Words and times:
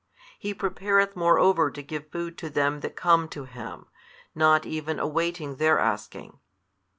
He 0.39 0.55
prepareth 0.55 1.15
moreover 1.15 1.69
to 1.69 1.83
give 1.83 2.09
food 2.09 2.35
to 2.39 2.49
them 2.49 2.79
that 2.79 2.95
come 2.95 3.29
to 3.29 3.43
Him, 3.43 3.85
not 4.33 4.65
even 4.65 4.97
awaiting 4.97 5.57
their 5.57 5.77
asking. 5.77 6.39